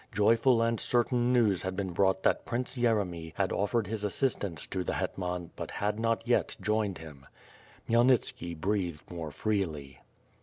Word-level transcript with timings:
Joyful 0.13 0.63
and 0.63 0.79
certain 0.79 1.31
news 1.31 1.61
had 1.61 1.75
been 1.75 1.91
brought 1.91 2.23
that 2.23 2.43
Prince 2.43 2.75
Yeremy 2.75 3.33
had 3.35 3.51
offered 3.51 3.85
his 3.85 4.03
assistance 4.03 4.65
to 4.65 4.83
the 4.83 4.95
Hetman 4.95 5.51
but 5.55 5.69
had 5.69 5.99
not 5.99 6.27
yet 6.27 6.55
joined 6.59 6.97
him. 6.97 7.27
Khmyelnitski 7.87 8.57
breathed 8.59 9.11
more 9.11 9.29
freely. 9.29 9.99